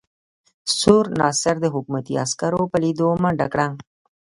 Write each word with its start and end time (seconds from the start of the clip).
سور 0.77 1.05
ناصر 1.19 1.55
د 1.61 1.65
حکومتي 1.73 2.13
عسکرو 2.23 2.61
په 2.71 2.77
لیدو 2.83 3.07
منډه 3.21 3.47
کړه. 3.53 3.67